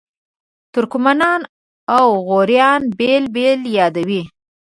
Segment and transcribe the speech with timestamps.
[0.73, 1.41] ترکمنان
[1.97, 4.21] او غوریان بېل بېل یادوي.